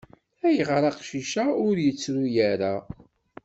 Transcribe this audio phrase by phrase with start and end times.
[0.43, 2.73] -Ayɣer aqcic-a ur yettru ara.